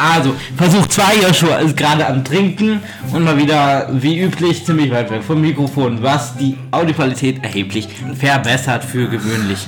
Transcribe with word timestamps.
Also, 0.00 0.34
Versuch 0.56 0.86
2, 0.86 1.02
Joshua 1.28 1.56
ist 1.56 1.76
gerade 1.76 2.06
am 2.06 2.24
Trinken 2.24 2.80
und 3.12 3.22
mal 3.22 3.36
wieder, 3.36 3.86
wie 3.92 4.18
üblich, 4.18 4.64
ziemlich 4.64 4.90
weit 4.90 5.10
weg 5.10 5.22
vom 5.22 5.42
Mikrofon, 5.42 6.02
was 6.02 6.34
die 6.38 6.56
Audioqualität 6.70 7.44
erheblich 7.44 7.86
verbessert 8.18 8.82
für 8.82 9.10
gewöhnlich. 9.10 9.58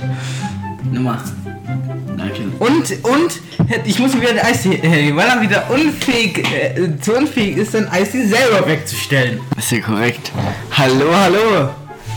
Nummer. 0.91 1.23
Danke. 2.17 2.45
Und, 2.61 3.05
und, 3.05 3.41
ich 3.85 3.99
muss 3.99 4.15
mir 4.15 4.23
wieder 4.23 4.33
den 4.33 4.47
Eistee, 4.47 4.77
äh, 4.77 5.15
weil 5.15 5.29
er 5.29 5.43
wieder 5.43 5.71
unfähig, 5.71 6.39
äh, 6.39 6.99
zu 6.99 7.13
unfähig 7.15 7.59
ist, 7.59 7.75
den 7.75 7.87
Eistee 7.89 8.25
selber 8.25 8.67
wegzustellen. 8.67 9.39
Ist 9.59 9.71
ja 9.71 9.81
korrekt. 9.81 10.33
Hallo, 10.71 11.15
hallo. 11.15 11.69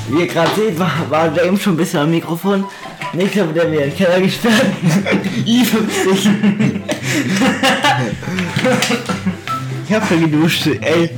Wie 0.07 0.21
ihr 0.21 0.27
gerade 0.27 0.51
seht, 0.55 0.79
war, 0.79 0.91
war 1.09 1.27
der 1.27 1.47
eben 1.47 1.59
schon 1.59 1.73
ein 1.73 1.77
bisschen 1.77 1.99
am 1.99 2.11
Mikrofon. 2.11 2.63
Nächster 3.11 3.45
wird 3.47 3.57
er 3.57 3.69
mir 3.69 3.83
in 3.83 3.89
den 3.89 3.97
Keller 3.97 4.21
gesperrt. 4.21 4.67
I50. 5.45 6.94
Ich 9.87 9.93
hab 9.93 10.07
schon 10.07 10.21
geduscht, 10.21 10.67
ey. 10.67 11.09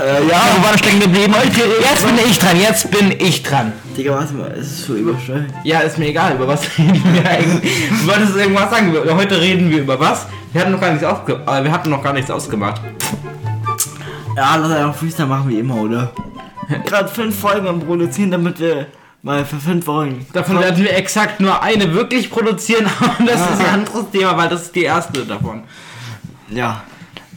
Äh, 0.00 0.26
ja, 0.26 0.40
wo 0.56 0.64
war 0.64 0.72
das 0.72 0.80
stecken 0.80 1.00
geblieben? 1.00 1.34
Jetzt 1.44 2.04
bin 2.04 2.18
ich 2.28 2.38
dran, 2.38 2.60
jetzt 2.60 2.90
bin 2.90 3.10
ich 3.12 3.42
dran. 3.42 3.72
Digga, 3.96 4.14
warte 4.14 4.34
mal, 4.34 4.50
es 4.52 4.66
ist 4.66 4.86
so 4.86 4.94
übersteuert. 4.94 5.44
Ja, 5.62 5.80
ist 5.80 5.98
mir 5.98 6.08
egal, 6.08 6.34
über 6.34 6.48
was 6.48 6.66
reden 6.78 7.02
wir 7.12 7.28
eigentlich. 7.28 7.88
Du 7.88 8.06
wolltest 8.08 8.36
irgendwas 8.36 8.70
sagen, 8.70 8.92
heute 9.14 9.40
reden 9.40 9.70
wir 9.70 9.80
über 9.82 10.00
was? 10.00 10.26
Wir 10.52 10.62
hatten 10.62 10.72
noch 10.72 10.80
gar 10.80 10.90
nichts, 10.90 11.04
aufge 11.04 11.34
äh, 11.46 11.64
wir 11.64 11.70
hatten 11.70 11.90
noch 11.90 12.02
gar 12.02 12.12
nichts 12.12 12.30
ausgemacht. 12.30 12.80
Ja, 14.36 14.56
lass 14.56 14.72
einfach 14.72 14.94
Freestyle 14.96 15.28
machen 15.28 15.48
wie 15.50 15.60
immer, 15.60 15.76
oder? 15.76 16.12
Gerade 16.86 17.08
fünf 17.08 17.38
Folgen 17.38 17.68
am 17.68 17.80
Produzieren, 17.80 18.30
damit 18.30 18.58
wir 18.58 18.86
mal 19.22 19.44
für 19.44 19.56
fünf 19.56 19.84
Folgen. 19.84 20.26
Davon 20.32 20.58
werden 20.58 20.82
wir 20.82 20.94
exakt 20.94 21.40
nur 21.40 21.62
eine 21.62 21.94
wirklich 21.94 22.30
produzieren, 22.30 22.86
aber 23.00 23.24
das 23.24 23.40
ist 23.40 23.60
ein 23.60 23.74
anderes 23.74 24.10
Thema, 24.10 24.36
weil 24.36 24.48
das 24.48 24.62
ist 24.62 24.74
die 24.74 24.82
erste 24.82 25.24
davon. 25.24 25.62
Ja. 26.50 26.82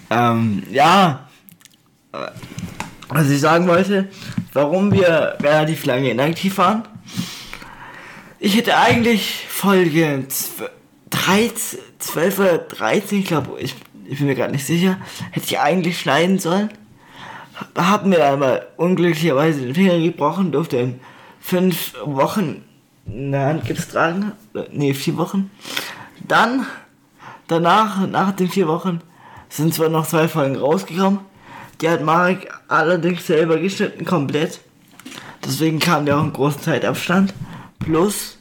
Ähm, 0.09 0.63
ja. 0.71 1.27
Was 3.09 3.29
ich 3.29 3.39
sagen 3.39 3.67
wollte, 3.67 4.09
warum 4.53 4.91
wir 4.91 5.37
relativ 5.41 5.85
lange 5.85 6.09
inaktiv 6.09 6.57
waren. 6.57 6.83
Ich 8.39 8.57
hätte 8.57 8.77
eigentlich 8.77 9.45
Folge 9.47 10.25
12, 10.27 10.71
13, 11.09 11.79
12 11.99 12.39
oder 12.39 12.57
13, 12.57 13.19
ich 13.19 13.25
glaube, 13.25 13.59
ich, 13.59 13.75
ich 14.05 14.17
bin 14.17 14.27
mir 14.27 14.35
gerade 14.35 14.51
nicht 14.51 14.65
sicher, 14.65 14.97
hätte 15.31 15.45
ich 15.45 15.59
eigentlich 15.59 15.99
schneiden 15.99 16.39
sollen. 16.39 16.69
Hab 17.75 18.05
mir 18.05 18.17
dann 18.17 18.33
aber 18.33 18.67
unglücklicherweise 18.77 19.61
den 19.61 19.75
Finger 19.75 19.97
gebrochen, 19.99 20.51
durfte 20.51 20.77
in 20.77 20.99
fünf 21.45 21.93
Wochen 22.03 22.63
eine 23.07 23.45
Handgips 23.45 23.87
tragen. 23.89 24.31
Nee, 24.71 24.93
vier 24.93 25.17
Wochen. 25.17 25.51
Dann 26.27 26.65
Danach, 27.47 28.07
nach 28.07 28.31
den 28.31 28.49
vier 28.49 28.67
Wochen, 28.67 29.01
sind 29.49 29.73
zwar 29.73 29.89
noch 29.89 30.07
zwei 30.07 30.27
Folgen 30.27 30.55
rausgekommen. 30.55 31.19
Die 31.79 31.89
hat 31.89 32.03
Marek 32.03 32.51
allerdings 32.67 33.27
selber 33.27 33.59
geschnitten, 33.59 34.03
komplett. 34.03 34.61
Deswegen 35.45 35.79
kam 35.79 36.05
der 36.05 36.17
auch 36.17 36.23
einen 36.23 36.33
großen 36.33 36.61
Zeitabstand. 36.61 37.33
Plus, 37.77 38.39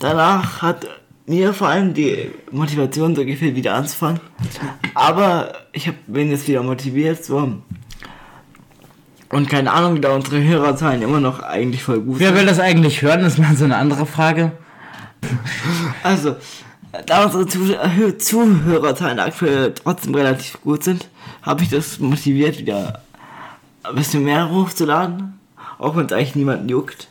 danach 0.00 0.62
hat 0.62 0.88
mir 1.26 1.52
vor 1.52 1.68
allem 1.68 1.94
die 1.94 2.32
Motivation 2.50 3.14
so 3.14 3.24
gefehlt, 3.24 3.54
wieder 3.54 3.74
anzufangen. 3.74 4.20
Aber 4.94 5.52
ich 5.72 5.86
hab, 5.86 5.94
bin 6.08 6.30
jetzt 6.30 6.48
wieder 6.48 6.62
motiviert, 6.64 7.24
so. 7.24 7.52
Und 9.30 9.48
keine 9.48 9.72
Ahnung, 9.72 10.00
da 10.00 10.10
unsere 10.10 10.42
Hörerzahlen 10.42 11.02
immer 11.02 11.20
noch 11.20 11.40
eigentlich 11.40 11.82
voll 11.82 12.00
gut 12.00 12.18
Wer 12.18 12.34
will 12.34 12.46
das 12.46 12.60
eigentlich 12.60 13.02
hören, 13.02 13.24
ist 13.24 13.38
mal 13.38 13.54
so 13.56 13.64
eine 13.64 13.76
andere 13.76 14.06
Frage. 14.06 14.52
Also, 16.02 16.36
da 17.06 17.24
unsere 17.24 17.46
Zuh 17.46 18.12
Zuhörerzahlen 18.18 19.18
aktuell 19.18 19.74
trotzdem 19.74 20.14
relativ 20.14 20.60
gut 20.62 20.84
sind, 20.84 21.08
habe 21.42 21.62
ich 21.62 21.68
das 21.68 21.98
motiviert, 21.98 22.58
wieder 22.58 23.02
ein 23.82 23.94
bisschen 23.94 24.24
mehr 24.24 24.50
hochzuladen. 24.50 25.38
Auch 25.78 25.96
wenn 25.96 26.06
es 26.06 26.12
eigentlich 26.12 26.34
niemanden 26.34 26.68
juckt. 26.68 27.08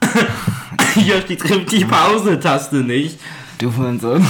Joshi 0.96 1.36
trifft 1.36 1.72
die 1.72 1.84
Pause-Taste 1.84 2.76
nicht. 2.76 3.18
Du 3.58 3.70
von 3.70 3.98
so. 4.00 4.20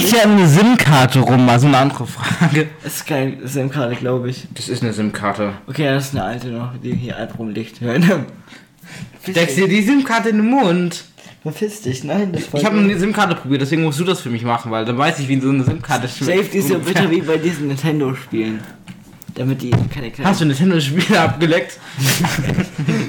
Ich 0.00 0.14
habe 0.14 0.32
eine 0.32 0.46
SIM-Karte 0.48 1.20
rum, 1.20 1.44
mal 1.44 1.58
so 1.58 1.66
eine 1.66 1.76
andere 1.76 2.06
Frage. 2.06 2.68
Das 2.82 2.96
ist 2.96 3.06
kein 3.06 3.40
SIM-Karte, 3.44 3.96
glaube 3.96 4.30
ich. 4.30 4.46
Das 4.54 4.68
ist 4.68 4.82
eine 4.82 4.92
SIM-Karte. 4.92 5.54
Okay, 5.66 5.84
das 5.86 6.06
ist 6.06 6.14
eine 6.14 6.24
alte 6.24 6.48
noch, 6.48 6.72
die 6.82 6.92
hier 6.94 7.16
einfach 7.16 7.38
rumliegt. 7.38 7.80
Steckst 9.28 9.56
dir 9.56 9.68
die 9.68 9.82
SIM-Karte 9.82 10.30
in 10.30 10.36
den 10.36 10.50
Mund. 10.50 11.04
Verpiss 11.42 11.82
dich, 11.82 12.04
nein, 12.04 12.32
das 12.32 12.52
war. 12.52 12.60
Ich 12.60 12.66
habe 12.66 12.78
eine 12.78 12.98
SIM-Karte 12.98 13.34
probiert, 13.34 13.62
deswegen 13.62 13.82
musst 13.82 14.00
du 14.00 14.04
das 14.04 14.20
für 14.20 14.30
mich 14.30 14.42
machen, 14.42 14.70
weil 14.70 14.84
dann 14.84 14.98
weiß 14.98 15.18
ich, 15.20 15.28
wie 15.28 15.40
so 15.40 15.50
eine 15.50 15.64
SIM-Karte 15.64 16.08
Safety 16.08 16.58
ist 16.58 16.68
so 16.68 16.78
bitter 16.78 17.10
wie 17.10 17.20
bei 17.20 17.36
diesen 17.36 17.68
Nintendo-Spielen. 17.68 18.60
Damit 19.38 19.62
die 19.62 19.70
keine 19.70 20.10
kleinen. 20.10 20.28
Hast 20.30 20.40
du 20.40 20.44
Nintendo-Spiele 20.46 21.20
abgeleckt? 21.20 21.78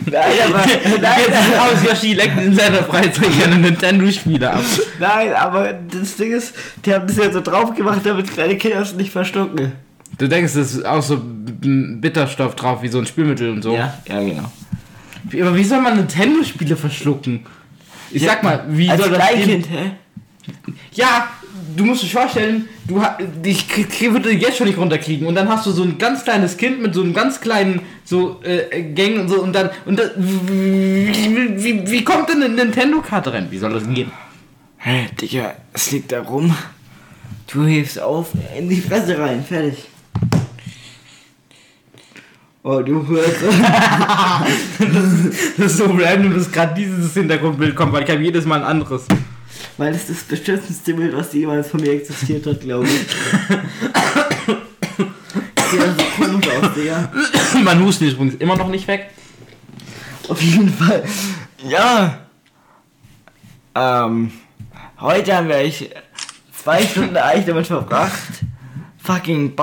Nein, 0.05 0.23
aber. 0.47 0.65
Nein, 1.01 1.59
aus 1.59 1.83
Yoshi 1.83 2.13
leckt 2.13 2.39
in 2.39 2.55
seiner 2.55 2.83
Freizeit 2.83 3.37
gerne 3.39 3.57
Nintendo-Spiele 3.57 4.51
ab. 4.51 4.61
nein, 4.99 5.33
aber 5.33 5.73
das 5.73 6.15
Ding 6.17 6.31
ist, 6.31 6.53
die 6.85 6.93
haben 6.93 7.07
das 7.07 7.17
ja 7.17 7.31
so 7.31 7.41
drauf 7.41 7.73
gemacht, 7.73 8.01
damit 8.03 8.31
kleine 8.31 8.57
Kinder 8.57 8.81
es 8.81 8.93
nicht 8.93 9.11
verstucken. 9.11 9.71
Du 10.17 10.27
denkst, 10.27 10.55
es 10.55 10.75
ist 10.75 10.85
auch 10.85 11.01
so 11.01 11.19
Bitterstoff 11.23 12.55
drauf, 12.55 12.81
wie 12.81 12.89
so 12.89 12.99
ein 12.99 13.05
Spülmittel 13.05 13.49
und 13.49 13.61
so. 13.63 13.73
Ja, 13.73 13.93
ja, 14.07 14.19
genau. 14.21 14.51
Aber 15.41 15.55
wie 15.55 15.63
soll 15.63 15.81
man 15.81 15.97
Nintendo-Spiele 15.97 16.75
verschlucken? 16.75 17.45
Ich 18.11 18.23
sag 18.23 18.43
mal, 18.43 18.65
wie 18.69 18.89
Als 18.89 19.01
soll 19.01 19.09
das? 19.11 19.19
Kleinkind, 19.19 19.69
hä? 19.69 19.91
Ja, 20.93 21.27
du 21.75 21.85
musst 21.85 22.03
dich 22.03 22.13
vorstellen, 22.13 22.67
du 22.87 23.01
ich 23.43 24.13
würde 24.13 24.31
jetzt 24.31 24.57
schon 24.57 24.67
nicht 24.67 24.77
runterkriegen 24.77 25.27
und 25.27 25.35
dann 25.35 25.49
hast 25.49 25.65
du 25.65 25.71
so 25.71 25.83
ein 25.83 25.97
ganz 25.97 26.23
kleines 26.23 26.57
Kind 26.57 26.81
mit 26.81 26.93
so 26.93 27.01
einem 27.01 27.13
ganz 27.13 27.41
kleinen 27.41 27.81
so 28.03 28.41
äh, 28.43 28.83
Gang 28.93 29.19
und 29.19 29.29
so 29.29 29.41
und 29.41 29.53
dann 29.53 29.69
und 29.85 29.99
das, 29.99 30.11
wie, 30.17 31.63
wie, 31.63 31.91
wie 31.91 32.03
kommt 32.03 32.29
denn 32.29 32.43
eine 32.43 32.53
Nintendo-Karte 32.53 33.33
rein? 33.33 33.47
Wie 33.49 33.57
soll 33.57 33.73
das 33.73 33.87
gehen? 33.87 34.11
Hä, 34.77 35.07
Digga, 35.19 35.55
es 35.73 35.91
liegt 35.91 36.11
da 36.11 36.21
rum. 36.21 36.55
Du 37.47 37.65
hebst 37.65 37.99
auf, 37.99 38.29
in 38.57 38.69
die 38.69 38.79
Fresse 38.79 39.17
rein, 39.17 39.43
fertig. 39.43 39.87
Oh, 42.63 42.81
du 42.81 43.07
hörst. 43.07 43.37
Das 45.57 45.71
ist 45.71 45.77
so 45.77 45.85
random, 45.85 46.33
dass 46.33 46.51
gerade 46.51 46.73
dieses 46.75 47.13
Hintergrundbild 47.13 47.75
kommt, 47.75 47.93
weil 47.93 48.03
ich 48.03 48.09
habe 48.09 48.21
jedes 48.21 48.45
Mal 48.45 48.61
ein 48.61 48.65
anderes. 48.65 49.05
Weil 49.79 49.93
das 49.93 50.09
ist 50.09 50.29
das 50.29 50.39
beschissenste 50.39 50.93
Bild, 50.93 51.15
was 51.15 51.31
jemals 51.31 51.69
von 51.69 51.79
mir 51.79 51.93
existiert 51.93 52.45
hat, 52.45 52.59
glaube 52.59 52.85
ich. 52.85 52.99
Sieht 55.71 55.79
ja 55.79 55.93
so 55.93 56.03
komisch 56.21 56.47
aus, 56.49 56.73
Digga. 56.75 57.09
mein 57.63 57.81
Husten 57.81 58.03
ist 58.03 58.15
übrigens 58.15 58.35
immer 58.35 58.57
noch 58.57 58.67
nicht 58.67 58.85
weg. 58.89 59.09
Auf 60.27 60.41
jeden 60.41 60.67
Fall. 60.67 61.05
Ja. 61.65 62.19
Ähm, 63.73 64.33
heute 64.99 65.33
haben 65.33 65.47
wir 65.47 65.55
eigentlich 65.55 65.89
zwei 66.61 66.83
Stunden 66.83 67.15
eigentlich 67.15 67.45
damit 67.45 67.67
verbracht, 67.67 68.43
fucking 69.01 69.53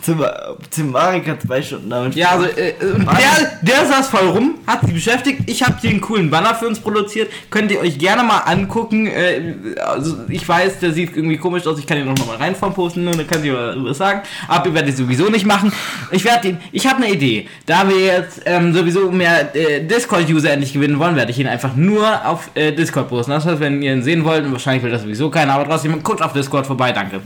zu 0.00 0.82
Marika 0.82 1.38
zwei 1.38 1.62
Stunden 1.62 1.90
damit 1.90 2.16
Ja, 2.16 2.30
also 2.30 2.46
äh, 2.46 2.74
der, 2.80 3.58
der 3.62 3.86
saß 3.86 4.08
voll 4.08 4.30
rum, 4.30 4.56
hat 4.66 4.80
sich 4.80 4.94
beschäftigt. 4.94 5.29
Ich 5.46 5.62
habe 5.62 5.76
hier 5.80 5.90
einen 5.90 6.00
coolen 6.00 6.30
Banner 6.30 6.54
für 6.54 6.66
uns 6.66 6.80
produziert. 6.80 7.30
Könnt 7.50 7.70
ihr 7.70 7.80
euch 7.80 7.98
gerne 7.98 8.22
mal 8.22 8.38
angucken. 8.38 9.06
Äh, 9.06 9.54
also 9.84 10.16
ich 10.28 10.46
weiß, 10.48 10.80
der 10.80 10.92
sieht 10.92 11.16
irgendwie 11.16 11.36
komisch 11.36 11.66
aus. 11.66 11.78
Ich 11.78 11.86
kann 11.86 11.98
ihn 11.98 12.06
noch 12.06 12.26
mal 12.26 12.36
rein 12.36 12.54
vom 12.54 12.74
posten 12.74 13.06
und 13.06 13.18
dann 13.18 13.26
könnt 13.26 13.44
ihr 13.44 13.52
mal 13.52 13.84
was 13.84 13.98
sagen. 13.98 14.22
Aber 14.48 14.66
ihr 14.66 14.74
werdet 14.74 14.90
es 14.90 14.98
sowieso 14.98 15.28
nicht 15.30 15.46
machen. 15.46 15.72
Ich 16.10 16.24
werde 16.24 16.48
ihn. 16.48 16.58
Ich 16.72 16.86
habe 16.86 17.02
eine 17.02 17.12
Idee. 17.12 17.48
Da 17.66 17.88
wir 17.88 17.98
jetzt 17.98 18.42
ähm, 18.46 18.72
sowieso 18.74 19.10
mehr 19.10 19.54
äh, 19.54 19.84
Discord-User 19.84 20.50
endlich 20.52 20.72
gewinnen 20.72 20.98
wollen, 20.98 21.16
werde 21.16 21.30
ich 21.30 21.38
ihn 21.38 21.46
einfach 21.46 21.76
nur 21.76 22.26
auf 22.26 22.50
äh, 22.54 22.72
Discord 22.72 23.08
posten. 23.08 23.32
Das 23.32 23.46
heißt, 23.46 23.60
wenn 23.60 23.82
ihr 23.82 23.92
ihn 23.92 24.02
sehen 24.02 24.24
wollt, 24.24 24.44
und 24.44 24.52
wahrscheinlich 24.52 24.82
will 24.82 24.90
das 24.90 25.02
sowieso 25.02 25.30
keiner, 25.30 25.54
aber 25.54 25.64
trotzdem 25.64 26.02
guckt 26.02 26.22
auf 26.22 26.32
Discord 26.32 26.66
vorbei. 26.66 26.92
Danke. 26.92 27.20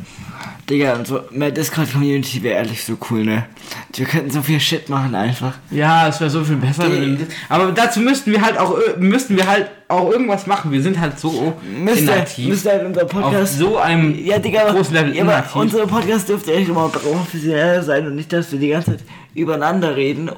Digga, 0.69 0.95
und 0.95 1.07
so 1.07 1.21
mehr 1.31 1.51
Discord-Community 1.51 2.43
wäre 2.43 2.57
ehrlich 2.57 2.83
so 2.85 2.97
cool, 3.11 3.23
ne? 3.25 3.45
Wir 3.93 4.07
könnten 4.07 4.31
so 4.31 4.41
viel 4.41 4.59
Shit 4.59 4.89
machen 4.89 5.15
einfach. 5.15 5.53
Ja, 5.71 6.09
es 6.09 6.19
wäre 6.21 6.31
so 6.31 6.43
viel 6.43 6.57
besser. 6.57 6.89
Die- 6.89 7.19
Aber 7.51 7.71
dazu 7.73 8.01
müssten 8.01 8.33
wir 8.33 8.41
halt 8.41 8.57
auch 8.59 8.75
müssten 8.99 9.37
wir 9.37 9.47
halt 9.47 9.71
auch 9.89 10.11
irgendwas 10.11 10.47
machen. 10.47 10.73
Wir 10.73 10.81
sind 10.83 10.99
halt 10.99 11.21
so 11.21 11.55
Müsste, 11.79 12.01
inaktiv. 12.05 12.49
müsste 12.49 12.71
halt 12.71 12.87
unser 12.87 13.05
auf 13.05 13.11
Podcast. 13.11 13.59
so 13.59 13.77
einem 13.77 14.15
ja, 14.25 14.39
Digga, 14.39 14.73
großen 14.73 14.95
Level 14.95 15.15
ja, 15.15 15.23
inaktiv. 15.23 15.57
unser 15.57 15.87
Podcast 15.87 16.29
dürfte 16.31 16.55
echt 16.55 16.69
immer 16.71 16.89
professionell 16.89 17.83
sein 17.83 18.07
und 18.07 18.15
nicht, 18.17 18.33
dass 18.33 18.51
wir 18.51 18.59
die 18.59 18.69
ganze 18.69 18.93
Zeit 18.97 19.01
übereinander 19.35 19.97
reden 19.97 20.31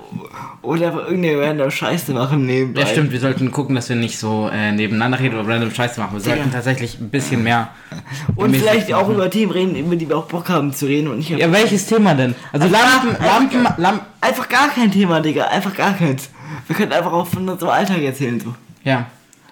oder 0.62 0.86
einfach 0.86 1.06
irgendeine 1.06 1.40
random 1.40 1.70
Scheiße 1.70 2.12
machen 2.14 2.46
nebenbei. 2.46 2.80
Ja, 2.80 2.86
stimmt, 2.86 3.12
wir 3.12 3.20
sollten 3.20 3.50
gucken, 3.52 3.74
dass 3.76 3.88
wir 3.88 3.96
nicht 3.96 4.18
so 4.18 4.48
äh, 4.52 4.72
nebeneinander 4.72 5.20
reden 5.20 5.38
oder 5.38 5.48
random 5.48 5.70
Scheiße 5.70 6.00
machen. 6.00 6.14
Wir 6.14 6.20
sollten 6.20 6.46
Ja. 6.48 6.52
tatsächlich 6.54 6.98
ein 6.98 7.10
bisschen 7.10 7.42
mehr. 7.42 7.68
Und 8.36 8.56
vielleicht 8.56 8.92
auch 8.94 9.02
machen. 9.02 9.14
über 9.16 9.28
Themen 9.30 9.52
reden, 9.52 9.76
über 9.76 9.96
die 9.96 10.08
wir 10.08 10.16
auch 10.16 10.24
Bock 10.26 10.48
haben 10.48 10.72
zu 10.72 10.86
reden 10.86 11.08
und 11.08 11.18
nicht 11.18 11.30
Ja, 11.30 11.52
welches 11.52 11.86
Thema 11.86 12.14
denn? 12.14 12.34
Also 12.52 12.68
Lampen, 12.68 13.10
einfach- 13.10 13.24
Lampen, 13.26 13.66
Lampen. 13.82 14.06
Einfach 14.20 14.48
gar 14.48 14.68
kein 14.68 14.90
Thema, 14.90 15.20
Digga. 15.20 15.44
Einfach 15.44 15.74
gar 15.76 15.92
keins. 15.94 16.30
Wir 16.66 16.74
können 16.74 16.92
einfach 16.92 17.12
auch 17.12 17.26
von 17.26 17.48
unserem 17.48 17.70
Alltag 17.72 18.00
erzählen, 18.02 18.40
so. 18.40 18.54
Ja. 18.82 19.06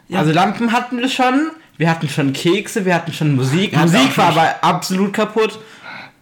Ja. 0.08 0.19
Also 0.20 0.32
Lampen 0.32 0.73
hatten 0.73 0.99
wir 0.99 1.08
schon. 1.08 1.50
wir 1.76 1.91
hatten 1.91 2.08
schon 2.08 2.32
Kekse, 2.32 2.85
wir 2.85 2.94
hatten 2.94 3.12
schon 3.12 3.35
Musik. 3.37 3.76
Hatten 3.76 3.93
Musik 3.93 4.17
war 4.17 4.26
aber 4.29 4.55
absolut 4.62 5.12
kaputt. 5.12 5.58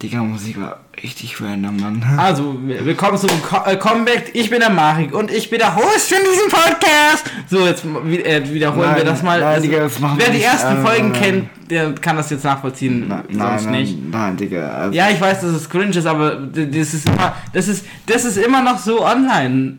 Digga, 0.01 0.21
Musik 0.21 0.59
war 0.59 0.79
richtig 1.01 1.39
random, 1.39 1.77
Mann. 1.77 2.03
Also, 2.17 2.57
willkommen 2.61 3.17
zum 3.17 3.29
Co 3.41 3.63
äh, 3.65 3.77
Comeback. 3.77 4.31
Ich 4.33 4.49
bin 4.49 4.59
der 4.59 4.69
Marek 4.69 5.13
und 5.13 5.31
ich 5.31 5.49
bin 5.49 5.59
der 5.59 5.73
Host 5.77 6.09
von 6.13 6.17
diesem 6.29 6.49
Podcast. 6.49 7.23
So, 7.49 7.65
jetzt 7.65 7.85
äh, 7.85 8.53
wiederholen 8.53 8.89
Nein, 8.89 8.97
wir 8.97 9.05
das 9.05 9.23
mal. 9.23 9.39
nein, 9.39 9.47
Also, 9.55 9.61
Digga, 9.61 9.79
das 9.79 9.99
machen 9.99 10.17
wer 10.19 10.25
die 10.27 10.33
nicht. 10.39 10.45
ersten 10.45 10.75
Äh, 10.77 10.81
Folgen 10.85 11.11
nein. 11.11 11.21
kennt, 11.21 11.49
der 11.71 11.93
kann 11.95 12.17
das 12.17 12.29
jetzt 12.31 12.43
nachvollziehen. 12.43 13.07
Nein, 13.07 13.23
sonst 13.31 13.63
nein, 13.65 13.71
nicht. 13.81 13.97
nein, 13.97 14.09
nein, 14.11 14.37
Digga. 14.37 14.67
Also, 14.67 14.93
Ja, 14.93 15.09
ich 15.09 15.21
weiß, 15.21 15.39
dass 15.39 15.51
es 15.51 15.69
cringe 15.69 15.91
ist, 15.97 16.05
aber 16.05 16.35
das 16.35 16.93
ist 16.93 17.07
immer, 17.07 17.33
das 17.53 17.67
ist, 17.69 17.85
das 18.05 18.25
ist 18.25 18.37
immer 18.37 18.61
noch 18.61 18.79
so 18.79 19.05
online. 19.05 19.77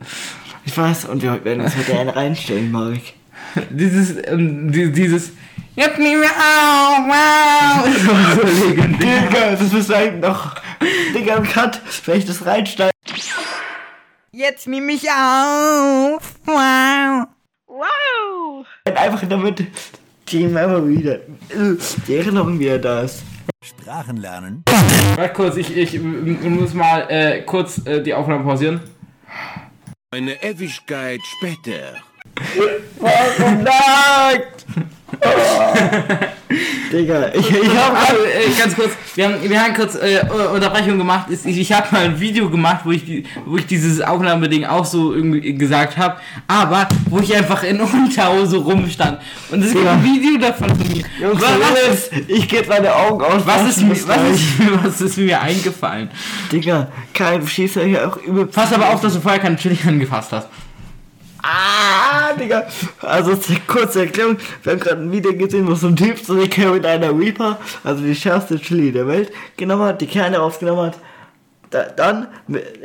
Ich 0.65 0.77
weiß, 0.77 1.05
und 1.05 1.23
wir 1.23 1.45
werden 1.45 1.63
uns 1.65 1.77
heute 1.77 1.99
einen 1.99 2.09
reinstellen, 2.09 2.73
Marek. 2.73 3.13
Dieses, 3.71 4.15
ähm, 4.27 4.73
die- 4.73 4.91
dieses, 4.91 5.33
jetzt 5.77 5.99
nicht 5.99 6.17
mehr 6.17 6.31
auf, 6.31 7.09
wow. 7.09 8.37
so 8.37 8.67
legendär. 8.67 9.23
Digga, 9.23 9.51
das 9.51 9.89
wir 9.89 9.97
eigentlich 9.97 10.23
noch. 10.23 10.55
Digga, 11.15 11.37
im 11.37 11.45
Cut, 11.45 11.81
wenn 12.07 12.19
ich 12.19 12.25
das 12.25 12.45
reinsteige. 12.45 12.91
Jetzt 14.33 14.67
nehme 14.67 14.93
ich 14.93 15.09
auf, 15.09 16.35
wow. 16.45 17.27
Wow! 17.67 18.67
Einfach 18.85 19.23
damit 19.29 19.65
die 20.29 20.47
Memory, 20.47 21.21
die 22.07 22.17
Erinnerung 22.17 22.59
wieder 22.59 22.79
da 22.79 23.03
ist. 23.03 23.23
Sprachen 23.63 24.17
lernen. 24.17 24.63
Warte 25.17 25.33
kurz, 25.33 25.57
ich, 25.57 25.77
ich 25.77 26.01
muss 26.01 26.75
mal 26.75 27.07
äh, 27.09 27.43
kurz 27.43 27.85
äh, 27.87 28.03
die 28.03 28.13
Aufnahme 28.13 28.45
pausieren. 28.45 28.81
Eine 30.11 30.43
Ewigkeit 30.43 31.21
später. 31.39 31.95
Nackt! 33.63 34.67
Digga, 36.93 37.33
ich, 37.35 37.51
ich 37.51 37.77
hab 37.77 37.97
Also, 37.97 38.23
äh, 38.25 38.51
ganz 38.59 38.75
kurz, 38.77 38.93
wir 39.15 39.25
haben, 39.25 39.35
wir 39.43 39.61
haben 39.61 39.75
kurz 39.75 39.97
äh, 39.97 40.25
Unterbrechung 40.53 40.99
gemacht. 40.99 41.27
Ich, 41.31 41.59
ich 41.59 41.73
habe 41.73 41.89
mal 41.91 42.05
ein 42.05 42.21
Video 42.21 42.49
gemacht, 42.49 42.81
wo 42.85 42.93
ich, 42.93 43.25
wo 43.45 43.57
ich 43.57 43.67
dieses 43.67 44.01
Aufnahmeding 44.01 44.65
auch 44.65 44.85
so 44.85 45.13
irgendwie 45.13 45.55
gesagt 45.55 45.97
habe, 45.97 46.17
aber 46.47 46.89
wo 47.11 47.19
ich 47.19 47.35
einfach 47.35 47.65
in 47.65 47.81
Unterhose 47.81 48.59
rumstand. 48.59 49.19
Und 49.51 49.63
es 49.65 49.73
gibt 49.73 49.87
ein 49.87 50.05
Video 50.05 50.39
davon 50.39 50.69
von 50.69 50.89
mir. 50.89 51.05
Jungs, 51.21 51.43
was, 51.43 51.51
was, 51.61 51.95
ist, 51.95 52.13
ich 52.29 52.49
geht 52.49 52.69
meine 52.69 52.95
Augen 52.95 53.25
aus. 53.25 53.43
was, 53.45 53.77
ist, 53.77 53.91
was, 53.91 54.05
gleich. 54.05 54.31
ist, 54.33 54.45
was 54.85 55.01
ist 55.01 55.17
mir 55.19 55.41
eingefallen? 55.41 56.11
Digga, 56.53 56.89
kein 57.13 57.43
ja 57.45 57.83
hier 57.83 58.09
auch 58.09 58.17
übel. 58.19 58.47
Pass 58.47 58.73
aber 58.73 58.91
auf, 58.91 59.01
dass 59.01 59.15
du 59.15 59.21
vorher 59.21 59.41
keinen 59.41 59.57
Chili 59.57 59.79
angefasst 59.87 60.33
hast. 60.33 60.49
Ah, 61.47 62.33
Digga. 62.41 62.67
Also 63.03 63.37
zur 63.37 63.57
kurze 63.67 64.01
Erklärung, 64.01 64.39
wir 64.63 64.73
haben 64.73 64.81
gerade 64.81 65.03
ein 65.03 65.13
Video 65.13 65.35
gesehen, 65.35 65.67
wo 65.67 65.75
so 65.75 65.89
ein 65.89 65.97
Typ 65.97 66.19
so 66.19 66.33
eine 66.33 66.49
Carolina 66.49 67.09
Reaper, 67.11 67.59
also 67.83 68.03
die 68.03 68.15
schärfste 68.15 68.59
Chili 68.59 68.91
der 68.93 69.07
Welt, 69.07 69.31
genommen 69.59 69.85
hat, 69.85 70.01
die 70.01 70.07
Kerne 70.07 70.39
rausgenommen 70.39 70.87
hat. 70.87 70.99
Da, 71.69 71.83
dann 71.97 72.29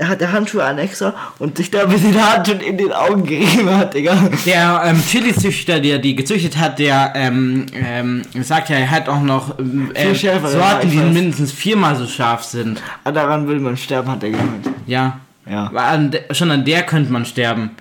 hat 0.02 0.20
der 0.20 0.32
Handschuhe 0.34 0.64
an 0.64 0.78
extra 0.78 1.14
und 1.38 1.56
sich 1.56 1.72
da 1.72 1.88
mit 1.88 2.04
den 2.04 2.22
Handschuhen 2.22 2.60
in 2.60 2.78
den 2.78 2.92
Augen 2.92 3.24
gerieben 3.24 3.70
hat, 3.70 3.94
Digga. 3.94 4.18
Der 4.46 4.82
ähm, 4.84 5.02
Chili-Züchter, 5.08 5.80
der 5.80 6.00
die 6.00 6.16
gezüchtet 6.16 6.58
hat, 6.58 6.80
der 6.80 7.14
ähm, 7.16 7.68
ähm, 7.74 8.24
sagt 8.42 8.70
ja, 8.70 8.76
er 8.78 8.92
hat 8.92 9.08
auch 9.08 9.22
noch 9.22 9.58
ähm, 9.58 9.92
äh, 9.94 10.14
Sorten, 10.14 10.90
die 10.90 10.98
mindestens 10.98 11.54
viermal 11.54 11.96
so 11.96 12.08
scharf 12.08 12.44
sind. 12.44 12.82
Ah, 13.06 13.12
daran 13.12 13.48
will 13.48 13.60
man 13.60 13.78
sterben, 13.78 14.12
hat 14.12 14.24
er 14.24 14.32
gemeint. 14.32 14.70
Ja. 14.86 15.20
Ja. 15.50 15.68
An 15.74 16.16
schon 16.31 16.51
an 16.51 16.63
der 16.63 16.84
könnte 16.84 17.12
man 17.12 17.25
sterben. 17.25 17.72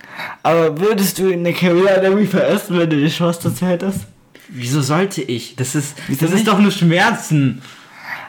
Aber 0.42 0.78
würdest 0.80 1.18
du 1.18 1.30
eine 1.30 1.52
Carolina 1.52 2.08
Reaper 2.08 2.46
essen, 2.48 2.78
wenn 2.78 2.88
du 2.90 2.96
die 2.96 3.08
Chance 3.08 3.40
dazu 3.44 3.66
hättest? 3.66 4.00
Wieso 4.48 4.80
sollte 4.80 5.20
ich? 5.20 5.56
Das 5.56 5.74
ist, 5.74 5.96
Wieso 6.06 6.26
das 6.26 6.34
ist 6.34 6.48
doch 6.48 6.58
nur 6.58 6.70
Schmerzen. 6.70 7.60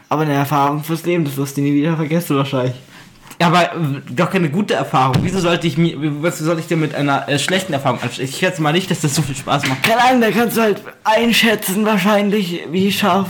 Aber 0.09 0.23
eine 0.23 0.33
Erfahrung 0.33 0.83
fürs 0.83 1.05
Leben, 1.05 1.23
das 1.23 1.37
wirst 1.37 1.55
du 1.55 1.61
nie 1.61 1.73
wieder 1.73 1.95
vergessen 1.95 2.35
wahrscheinlich. 2.35 2.75
Aber 3.41 3.73
äh, 3.73 4.01
doch 4.09 4.29
keine 4.29 4.49
gute 4.49 4.73
Erfahrung. 4.73 5.15
Wieso 5.21 5.39
sollte 5.39 5.67
ich 5.67 5.77
mir, 5.77 5.95
was 6.21 6.39
soll 6.39 6.59
ich 6.59 6.67
denn 6.67 6.81
mit 6.81 6.93
einer 6.93 7.29
äh, 7.29 7.39
schlechten 7.39 7.71
Erfahrung 7.71 8.01
anstellen? 8.01 8.27
Ich 8.27 8.37
schätze 8.37 8.61
mal 8.61 8.73
nicht, 8.73 8.91
dass 8.91 8.99
das 8.99 9.15
so 9.15 9.21
viel 9.21 9.35
Spaß 9.35 9.65
macht. 9.67 9.83
Keine 9.83 10.03
Ahnung, 10.03 10.21
da 10.21 10.31
kannst 10.31 10.57
du 10.57 10.61
halt 10.61 10.81
einschätzen 11.05 11.85
wahrscheinlich, 11.85 12.61
wie 12.69 12.91
scharf 12.91 13.29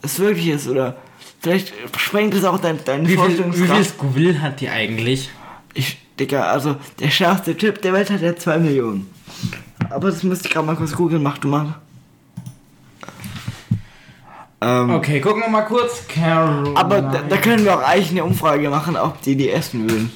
es 0.00 0.18
wirklich 0.18 0.48
ist, 0.48 0.68
oder 0.68 0.96
vielleicht 1.44 1.72
sprengt 1.96 2.34
es 2.34 2.44
auch 2.44 2.58
dein, 2.58 2.82
deine 2.84 3.06
Wie 3.06 3.12
viel, 3.12 3.18
wie 3.18 3.26
viel 3.26 3.36
Vorstellungskraft. 3.44 3.90
Scoville 3.90 4.42
hat 4.42 4.60
die 4.60 4.68
eigentlich? 4.70 5.30
Ich, 5.74 5.98
Digga, 6.18 6.44
also 6.46 6.76
der 6.98 7.10
schärfste 7.10 7.56
Chip 7.56 7.80
der 7.82 7.92
Welt 7.92 8.10
hat 8.10 8.22
ja 8.22 8.34
2 8.34 8.58
Millionen. 8.58 9.08
Aber 9.90 10.10
das 10.10 10.22
müsste 10.22 10.48
ich 10.48 10.54
gerade 10.54 10.66
mal 10.66 10.74
kurz 10.76 10.96
googeln, 10.96 11.22
mach 11.22 11.38
du 11.38 11.48
mal. 11.48 11.74
Ähm, 14.60 14.90
Okay, 14.90 15.20
gucken 15.20 15.42
wir 15.42 15.48
mal 15.50 15.62
kurz. 15.62 16.06
Carol. 16.08 16.74
Aber 16.76 17.02
da, 17.02 17.22
da 17.28 17.36
können 17.36 17.64
wir 17.64 17.74
auch 17.78 17.82
eigentlich 17.82 18.10
eine 18.10 18.24
Umfrage 18.24 18.70
machen, 18.70 18.96
ob 18.96 19.20
die 19.22 19.36
die 19.36 19.50
essen 19.50 19.88
würden. 19.90 20.10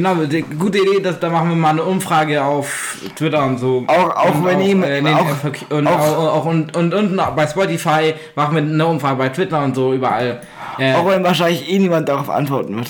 Genau, 0.00 0.14
gute 0.58 0.78
Idee, 0.78 1.00
dass, 1.02 1.20
da 1.20 1.28
machen 1.28 1.50
wir 1.50 1.56
mal 1.56 1.70
eine 1.70 1.82
Umfrage 1.82 2.42
auf 2.42 2.96
Twitter 3.16 3.44
und 3.44 3.58
so. 3.58 3.84
Auch- 3.86 4.16
auch 4.16 4.34
und 4.34 4.46
wenn 4.46 4.60
ihm- 4.62 4.82
äh, 4.82 5.02
nee, 5.02 5.12
auch- 5.12 5.26
und, 5.70 5.86
auch- 5.86 6.00
auch, 6.00 6.34
auch, 6.36 6.44
und, 6.46 6.74
und, 6.74 6.94
und 6.94 7.16
bei 7.36 7.46
Spotify 7.46 8.14
machen 8.34 8.54
wir 8.56 8.62
eine 8.62 8.86
Umfrage 8.86 9.16
bei 9.16 9.28
Twitter 9.28 9.62
und 9.62 9.74
so 9.74 9.92
überall. 9.92 10.40
Äh, 10.78 10.94
Auch 10.94 11.06
wenn 11.06 11.22
wahrscheinlich 11.22 11.68
eh 11.70 11.78
niemand 11.78 12.08
darauf 12.08 12.30
antworten 12.30 12.76
wird. 12.76 12.88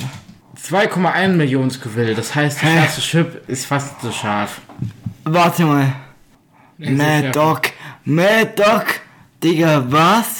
2,1 0.57 1.31
Millionen 1.37 1.73
Scoville, 1.73 2.15
das 2.15 2.33
heißt, 2.33 2.63
das 2.63 2.71
erste 2.71 3.01
Chip 3.01 3.43
ist 3.49 3.67
fast 3.67 4.01
so 4.03 4.13
scharf. 4.13 4.61
Warte 5.25 5.65
mal. 5.65 5.93
Mad 6.79 7.31
Dog. 7.33 7.63
Mad 8.05 8.53
Dog. 8.55 8.85
Digga, 9.43 9.83
was? 9.89 10.40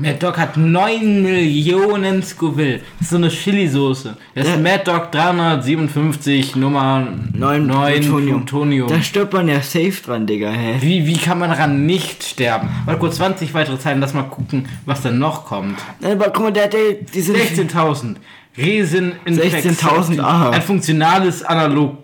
Mad 0.00 0.16
Dog 0.22 0.38
hat 0.38 0.56
9 0.56 1.22
Millionen 1.22 2.22
Scoville. 2.22 2.80
Das 2.98 3.02
ist 3.02 3.10
so 3.10 3.16
eine 3.16 3.28
Chili-Soße. 3.28 4.16
Das 4.34 4.46
ist 4.46 4.54
Ja. 4.54 4.60
Mad 4.60 4.84
Dog 4.84 5.12
357 5.12 6.56
Nummer 6.56 7.06
9 7.34 7.66
9 7.66 8.00
Plutonium. 8.00 8.44
Plutonium. 8.44 8.88
Da 8.88 9.02
stirbt 9.02 9.32
man 9.34 9.48
ja 9.48 9.60
safe 9.60 9.92
dran, 10.04 10.26
Digga, 10.26 10.50
hä? 10.50 10.76
Wie, 10.80 11.06
wie 11.06 11.16
kann 11.16 11.38
man 11.38 11.50
daran 11.50 11.84
nicht 11.84 12.22
sterben? 12.24 12.68
Warte 12.86 12.98
kurz 13.00 13.16
20 13.16 13.52
weitere 13.52 13.78
Zeilen, 13.78 14.00
lass 14.00 14.14
mal 14.14 14.22
gucken, 14.22 14.66
was 14.86 15.02
dann 15.02 15.18
noch 15.18 15.44
kommt. 15.44 15.78
Aber 16.02 16.30
guck 16.30 16.44
mal, 16.44 16.52
der, 16.52 16.70
sind 17.12 17.36
16.000. 17.36 18.16
Resin 18.56 19.12
16.000, 19.26 20.20
aha. 20.20 20.50
Ein 20.50 20.62
funktionales 20.62 21.44
Analogen, 21.44 21.98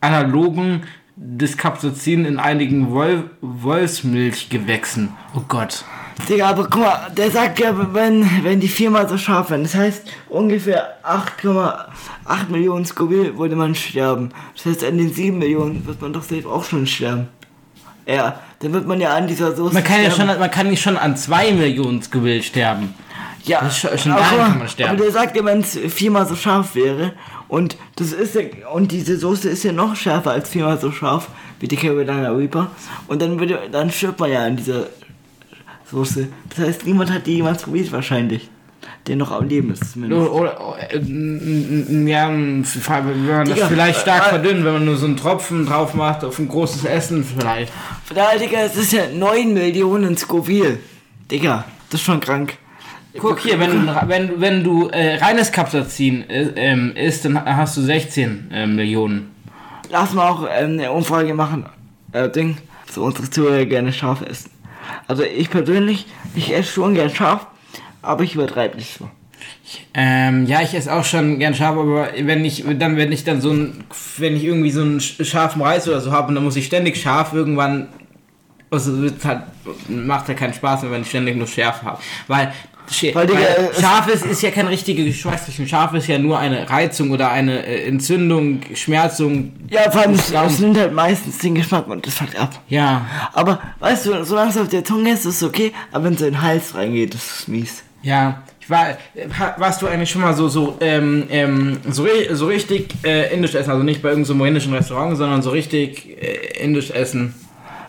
Analogen 0.00 0.82
des 1.16 1.56
Capsaicin 1.56 2.24
in 2.24 2.38
einigen 2.38 2.90
Wolf, 2.90 3.24
Wolfsmilchgewächsen. 3.40 5.10
Oh 5.34 5.42
Gott. 5.48 5.84
Digga, 6.28 6.48
aber 6.50 6.64
guck 6.64 6.80
mal, 6.82 7.10
der 7.16 7.30
sagt 7.30 7.58
ja, 7.58 7.74
wenn, 7.94 8.28
wenn 8.44 8.60
die 8.60 8.68
viermal 8.68 9.08
so 9.08 9.16
scharf 9.18 9.50
werden, 9.50 9.62
das 9.64 9.74
heißt 9.74 10.02
ungefähr 10.28 10.96
8,8 11.04 12.48
Millionen 12.50 12.84
Scoville 12.86 13.36
würde 13.38 13.56
man 13.56 13.74
sterben. 13.74 14.30
Das 14.56 14.66
heißt, 14.66 14.84
an 14.84 14.98
den 14.98 15.12
7 15.12 15.38
Millionen 15.38 15.86
wird 15.86 16.00
man 16.00 16.12
doch 16.12 16.22
safe 16.22 16.48
auch 16.48 16.64
schon 16.64 16.86
sterben. 16.86 17.28
Ja, 18.06 18.40
dann 18.60 18.72
wird 18.72 18.86
man 18.86 19.00
ja 19.00 19.14
an 19.14 19.26
dieser 19.26 19.54
Soße 19.54 19.74
Man 19.74 19.84
kann 19.84 19.98
ja 20.02 20.10
schon, 20.10 20.22
sterben. 20.24 20.40
man 20.40 20.50
kann 20.50 20.68
nicht 20.68 20.82
schon 20.82 20.96
an 20.96 21.16
2 21.16 21.52
Millionen 21.52 22.02
Scoville 22.02 22.42
sterben. 22.42 22.94
Ja, 23.44 23.60
Das 23.62 23.84
ist 23.84 24.02
schon- 24.02 24.12
aber 24.12 24.22
kann 24.22 24.58
man 24.58 24.68
sterben. 24.68 24.94
Aber 24.94 25.02
der 25.04 25.12
sagt 25.12 25.36
ja, 25.36 25.44
wenn 25.44 25.60
es 25.60 25.78
viermal 25.88 26.26
so 26.26 26.34
scharf 26.36 26.74
wäre 26.74 27.12
und 27.48 27.76
das 27.96 28.12
ist 28.12 28.34
ja, 28.34 28.42
und 28.72 28.92
diese 28.92 29.16
Soße 29.16 29.48
ist 29.48 29.62
ja 29.64 29.72
noch 29.72 29.96
schärfer 29.96 30.32
als 30.32 30.48
viermal 30.50 30.78
so 30.78 30.90
scharf 30.92 31.28
wie 31.58 31.68
die 31.68 31.76
Carolina 31.76 32.30
Reaper 32.30 32.68
und 33.06 33.22
dann 33.22 33.38
würde, 33.38 33.58
dann 33.72 33.90
stirbt 33.90 34.20
man 34.20 34.30
ja 34.30 34.44
an 34.44 34.56
dieser 34.56 34.86
Soße. 35.90 36.28
Das 36.50 36.58
heißt, 36.66 36.86
niemand 36.86 37.10
hat 37.12 37.26
die 37.26 37.34
jemals 37.36 37.62
probiert 37.62 37.90
wahrscheinlich, 37.92 38.48
der 39.06 39.16
noch 39.16 39.32
am 39.32 39.48
Leben 39.48 39.72
ist 39.72 39.92
zumindest. 39.92 40.30
Oder, 40.30 40.60
oder 40.60 40.92
äh, 40.92 40.98
ja, 40.98 42.28
wenn 42.28 43.26
man 43.26 43.44
das 43.46 43.54
Digga, 43.54 43.66
vielleicht 43.68 44.00
stark 44.00 44.26
äh, 44.26 44.28
verdünnt, 44.30 44.64
wenn 44.64 44.72
man 44.74 44.84
nur 44.84 44.96
so 44.96 45.06
einen 45.06 45.16
Tropfen 45.16 45.66
drauf 45.66 45.94
macht 45.94 46.24
auf 46.24 46.38
ein 46.38 46.48
großes 46.48 46.84
Essen 46.84 47.24
vielleicht. 47.24 47.72
Da, 48.14 48.36
Digga, 48.38 48.58
es 48.60 48.76
ist 48.76 48.92
ja 48.92 49.02
9 49.12 49.52
Millionen 49.52 50.16
Scoville. 50.16 50.78
Digga, 51.30 51.64
das 51.90 52.00
ist 52.00 52.04
schon 52.06 52.20
krank. 52.20 52.56
Guck 53.18 53.40
hier, 53.40 53.58
wenn, 53.58 53.86
du- 53.86 53.94
wenn, 54.06 54.40
wenn 54.40 54.62
du 54.64 54.88
äh, 54.88 55.16
reines 55.16 55.50
Capsaicin 55.50 56.30
äh, 56.30 56.50
ähm, 56.54 56.92
isst, 56.94 57.24
dann 57.24 57.44
hast 57.44 57.76
du 57.76 57.80
16 57.82 58.50
äh, 58.52 58.66
Millionen. 58.68 59.30
Lass 59.90 60.12
mal 60.12 60.28
auch 60.28 60.44
ähm, 60.48 60.74
eine 60.78 60.92
Umfrage 60.92 61.34
machen, 61.34 61.66
äh, 62.12 62.28
Ding, 62.28 62.58
so 62.88 63.02
unsere 63.02 63.28
Zuhörer 63.28 63.64
gerne 63.64 63.92
scharf 63.92 64.22
essen. 64.22 64.50
Also 65.08 65.22
ich 65.22 65.50
persönlich, 65.50 66.06
ich 66.34 66.54
esse 66.54 66.70
schon 66.72 66.94
gern 66.94 67.10
scharf, 67.10 67.46
aber 68.02 68.22
ich 68.24 68.34
übertreibe 68.34 68.76
nicht 68.76 68.96
so. 68.98 69.08
Ähm, 69.94 70.46
ja, 70.46 70.60
ich 70.62 70.74
esse 70.74 70.92
auch 70.92 71.04
schon 71.04 71.38
gern 71.38 71.54
scharf, 71.54 71.76
aber 71.76 72.08
wenn 72.18 72.44
ich 72.44 72.64
dann, 72.78 72.96
wenn 72.96 73.12
ich 73.12 73.24
dann 73.24 73.40
so 73.40 73.50
ein, 73.52 73.84
wenn 74.18 74.36
ich 74.36 74.44
irgendwie 74.44 74.70
so 74.70 74.82
einen 74.82 74.98
sch- 75.00 75.24
scharfen 75.24 75.62
Reis 75.62 75.86
oder 75.88 76.00
so 76.00 76.10
habe 76.12 76.28
und 76.28 76.34
dann 76.34 76.44
muss 76.44 76.56
ich 76.56 76.66
ständig 76.66 77.00
scharf 77.00 77.32
irgendwann, 77.32 77.88
also 78.70 78.92
halt, 79.24 79.42
macht 79.88 80.28
ja 80.28 80.34
keinen 80.34 80.54
Spaß 80.54 80.82
mehr, 80.82 80.90
wenn 80.92 81.02
ich 81.02 81.08
ständig 81.08 81.36
nur 81.36 81.46
Schärfe 81.46 81.84
habe. 81.86 82.00
Weil 82.26 82.52
Sch- 82.92 83.14
Weil, 83.14 83.26
Digga, 83.26 83.40
Scharfes 83.80 84.22
ist 84.22 84.42
ja 84.42 84.50
kein 84.50 84.66
richtiger 84.66 85.04
Geschmacksrichtung. 85.04 85.66
Scharf 85.66 85.92
ist 85.94 86.08
ja 86.08 86.18
nur 86.18 86.38
eine 86.38 86.68
Reizung 86.68 87.10
oder 87.10 87.30
eine 87.30 87.64
äh, 87.64 87.86
Entzündung, 87.86 88.60
Schmerzung. 88.74 89.52
Ja, 89.70 89.90
vor 89.90 90.02
allem, 90.02 90.12
es, 90.14 90.58
nimmt 90.58 90.76
halt 90.78 90.92
meistens 90.92 91.38
den 91.38 91.54
Geschmack 91.54 91.86
und 91.88 92.06
das 92.06 92.14
fuckt 92.14 92.36
ab. 92.36 92.60
Ja, 92.68 93.06
Aber, 93.32 93.60
weißt 93.78 94.06
du, 94.06 94.24
solange 94.24 94.50
es 94.50 94.56
auf 94.58 94.68
der 94.68 94.84
Zunge 94.84 95.12
ist, 95.12 95.24
ist 95.24 95.36
es 95.36 95.42
okay, 95.42 95.72
aber 95.92 96.04
wenn 96.04 96.14
es 96.14 96.20
in 96.20 96.32
den 96.32 96.42
Hals 96.42 96.74
reingeht, 96.74 97.14
ist 97.14 97.30
es 97.40 97.48
mies. 97.48 97.82
ja. 98.02 98.42
Ich 98.62 98.68
war, 98.68 98.90
äh, 98.90 98.96
warst 99.56 99.82
du 99.82 99.88
eigentlich 99.88 100.10
schon 100.10 100.20
mal 100.20 100.32
so 100.32 100.46
so 100.48 100.76
ähm, 100.80 101.24
ähm, 101.30 101.78
so, 101.90 102.06
so 102.30 102.46
richtig 102.46 102.86
äh, 103.02 103.34
indisch 103.34 103.54
essen, 103.56 103.70
also 103.70 103.82
nicht 103.82 104.00
bei 104.00 104.10
irgendeinem 104.10 104.38
so 104.38 104.44
indischen 104.44 104.72
Restaurant, 104.74 105.16
sondern 105.16 105.42
so 105.42 105.50
richtig 105.50 106.06
äh, 106.22 106.62
indisch 106.62 106.90
essen. 106.92 107.34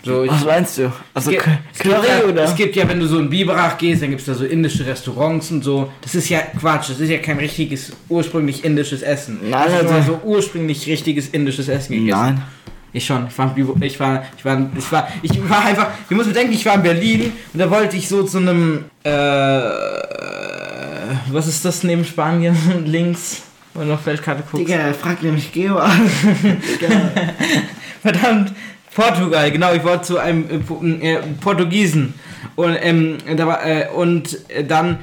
So, 0.03 0.23
ich, 0.23 0.31
Was 0.31 0.45
meinst 0.45 0.77
du? 0.79 0.91
Also, 1.13 1.29
Es 1.31 1.35
gibt- 1.37 1.43
K- 1.43 1.59
es 1.73 1.79
gibt 1.79 1.95
Curry 1.95 2.07
ja, 2.07 2.23
oder? 2.27 2.43
Es 2.43 2.55
gibt 2.55 2.75
ja, 2.75 2.89
wenn 2.89 2.99
du 2.99 3.05
so 3.07 3.19
in 3.19 3.29
Biberach 3.29 3.77
gehst, 3.77 4.01
dann 4.01 4.09
gibt 4.09 4.21
es 4.21 4.25
da 4.27 4.33
so 4.33 4.45
indische 4.45 4.83
Restaurants 4.85 5.51
und 5.51 5.63
so. 5.63 5.91
Das 6.01 6.15
ist 6.15 6.27
ja 6.29 6.39
Quatsch, 6.59 6.89
das 6.89 6.99
ist 6.99 7.09
ja 7.09 7.19
kein 7.19 7.37
richtiges, 7.37 7.91
ursprünglich 8.09 8.65
indisches 8.65 9.03
Essen. 9.03 9.39
Nein, 9.47 9.67
ich 9.69 9.75
habe 9.75 9.89
also- 9.93 10.13
so 10.13 10.27
ursprünglich 10.27 10.87
richtiges 10.87 11.27
indisches 11.29 11.67
Essen 11.67 11.93
gegessen. 11.93 12.19
Nein. 12.19 12.41
Ich 12.93 13.05
schon. 13.05 13.27
Ich 13.27 13.37
war, 13.37 13.55
ich 13.55 13.99
war, 13.99 14.23
ich 14.37 14.43
war, 14.45 14.69
ich 14.77 14.91
war, 14.91 15.07
ich 15.21 15.49
war 15.49 15.65
einfach. 15.65 15.87
Du 16.09 16.15
musst 16.15 16.27
bedenken, 16.27 16.51
ich 16.53 16.65
war 16.65 16.75
in 16.75 16.83
Berlin 16.83 17.31
und 17.53 17.59
da 17.59 17.69
wollte 17.69 17.95
ich 17.95 18.05
so 18.07 18.23
zu 18.23 18.39
einem, 18.39 18.83
äh, 19.03 19.09
was 21.31 21.47
ist 21.47 21.63
das 21.63 21.83
neben 21.83 22.03
Spanien 22.03 22.55
links? 22.85 23.43
Wenn 23.73 23.87
du 23.87 23.93
auf 23.93 24.05
Weltkarte 24.05 24.43
guckst. 24.51 24.67
Digga, 24.67 24.91
fragt 24.91 25.23
nämlich 25.23 25.49
Geo 25.53 25.77
an. 25.77 26.01
Verdammt, 28.01 28.51
Portugal, 28.93 29.51
genau, 29.51 29.73
ich 29.73 29.83
wollte 29.83 30.03
zu 30.03 30.17
einem 30.17 30.45
äh, 30.49 31.13
äh, 31.13 31.19
Portugiesen. 31.39 32.13
Und, 32.55 32.77
ähm, 32.81 33.17
da 33.37 33.47
war, 33.47 33.65
äh, 33.65 33.87
und 33.95 34.49
äh, 34.49 34.63
dann 34.63 34.99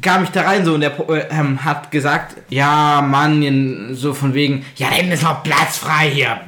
kam 0.00 0.24
ich 0.24 0.30
da 0.30 0.42
rein 0.42 0.64
so 0.64 0.74
und 0.74 0.80
der 0.80 0.98
äh, 1.08 1.26
ähm, 1.30 1.64
hat 1.64 1.90
gesagt, 1.90 2.36
ja, 2.50 3.02
Mann, 3.02 3.94
so 3.94 4.14
von 4.14 4.34
wegen, 4.34 4.64
ja, 4.76 4.88
da 4.88 4.94
hinten 4.94 5.12
ist 5.12 5.22
noch 5.22 5.42
Platz 5.42 5.78
frei 5.78 6.10
hier. 6.10 6.40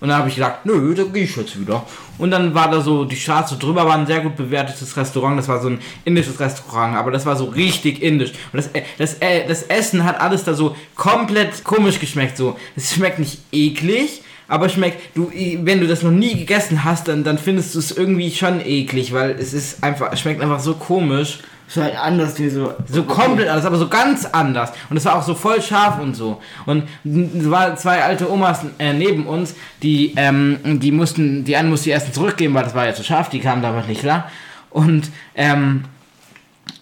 Und 0.00 0.08
dann 0.08 0.18
habe 0.18 0.28
ich 0.28 0.34
gesagt, 0.34 0.66
nö, 0.66 0.94
da 0.94 1.04
gehe 1.04 1.24
ich 1.24 1.36
jetzt 1.36 1.58
wieder. 1.58 1.84
Und 2.18 2.30
dann 2.30 2.54
war 2.54 2.70
da 2.70 2.80
so, 2.80 3.04
die 3.04 3.16
Straße 3.16 3.56
drüber 3.56 3.86
war 3.86 3.96
ein 3.96 4.06
sehr 4.06 4.20
gut 4.20 4.36
bewertetes 4.36 4.96
Restaurant. 4.96 5.38
Das 5.38 5.48
war 5.48 5.60
so 5.60 5.68
ein 5.68 5.80
indisches 6.04 6.38
Restaurant, 6.38 6.96
aber 6.96 7.10
das 7.10 7.26
war 7.26 7.36
so 7.36 7.46
richtig 7.46 8.02
indisch. 8.02 8.32
Und 8.52 8.58
das, 8.58 8.68
äh, 8.68 8.82
das, 8.98 9.18
das 9.18 9.62
Essen 9.64 10.04
hat 10.04 10.20
alles 10.20 10.44
da 10.44 10.54
so 10.54 10.76
komplett 10.94 11.64
komisch 11.64 11.98
geschmeckt. 11.98 12.36
So, 12.36 12.56
es 12.76 12.94
schmeckt 12.94 13.18
nicht 13.18 13.38
eklig, 13.50 14.22
aber 14.48 14.68
schmeckt, 14.68 15.16
du, 15.16 15.30
wenn 15.32 15.80
du 15.80 15.86
das 15.86 16.02
noch 16.02 16.10
nie 16.10 16.36
gegessen 16.36 16.84
hast, 16.84 17.08
dann, 17.08 17.24
dann 17.24 17.38
findest 17.38 17.74
du 17.74 17.78
es 17.78 17.96
irgendwie 17.96 18.30
schon 18.30 18.60
eklig, 18.60 19.12
weil 19.12 19.30
es 19.32 19.52
ist 19.52 19.82
einfach, 19.82 20.12
es 20.12 20.20
schmeckt 20.20 20.42
einfach 20.42 20.60
so 20.60 20.74
komisch. 20.74 21.38
Ist 21.66 21.78
halt 21.78 21.96
anders 21.96 22.38
wie 22.38 22.50
so. 22.50 22.74
So 22.86 23.04
komplett 23.04 23.48
anders, 23.48 23.64
aber 23.64 23.78
so 23.78 23.88
ganz 23.88 24.26
anders. 24.26 24.70
Und 24.90 24.98
es 24.98 25.04
war 25.06 25.16
auch 25.16 25.22
so 25.22 25.34
voll 25.34 25.62
scharf 25.62 25.98
und 25.98 26.14
so. 26.14 26.42
Und 26.66 26.84
es 27.04 27.50
waren 27.50 27.78
zwei 27.78 28.02
alte 28.02 28.30
Omas 28.30 28.60
äh, 28.78 28.92
neben 28.92 29.26
uns, 29.26 29.54
die, 29.82 30.12
ähm, 30.16 30.58
die 30.62 30.92
mussten, 30.92 31.44
die 31.44 31.56
eine 31.56 31.70
musste 31.70 31.88
ihr 31.88 31.96
Essen 31.96 32.12
zurückgeben, 32.12 32.52
weil 32.52 32.64
das 32.64 32.74
war 32.74 32.84
ja 32.84 32.94
zu 32.94 33.02
scharf, 33.02 33.30
die 33.30 33.40
kamen 33.40 33.62
damit 33.62 33.88
nicht 33.88 34.02
klar. 34.02 34.30
Und, 34.68 35.10
ähm, 35.34 35.84